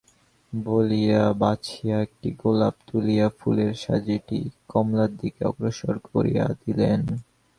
[0.53, 4.39] বলিয়া বাছিয়া একটি গোলাপ তুলিয়া ফুলের সাজিটি
[4.69, 7.01] কমলার দিকে অগ্রসর করিয়া দিলেন।